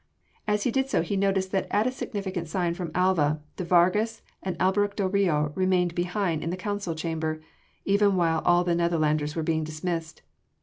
As 0.47 0.63
he 0.63 0.71
did 0.71 0.89
so 0.89 1.03
he 1.03 1.15
noticed 1.15 1.51
that 1.51 1.67
at 1.69 1.85
a 1.85 1.91
significant 1.91 2.47
sign 2.47 2.73
from 2.73 2.89
Alva, 2.95 3.39
de 3.55 3.63
Vargas 3.63 4.23
and 4.41 4.59
Alberic 4.59 4.95
del 4.95 5.09
Rio 5.09 5.51
remained 5.53 5.93
behind 5.93 6.43
in 6.43 6.49
the 6.49 6.57
council 6.57 6.95
chamber, 6.95 7.39
even 7.85 8.15
while 8.15 8.41
all 8.43 8.63
the 8.63 8.73
Netherlanders 8.73 9.35
were 9.35 9.43
being 9.43 9.63
dismissed. 9.63 10.23